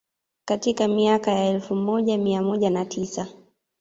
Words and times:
Katika 0.45 0.87
miaka 0.87 1.31
ya 1.31 1.45
elfu 1.49 1.75
moja 1.75 2.17
mia 2.17 2.41
moja 2.41 2.69
na 2.69 2.85
tisa 2.85 3.27